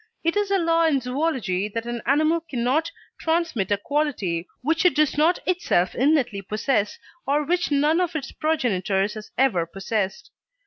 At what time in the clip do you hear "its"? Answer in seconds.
8.15-8.31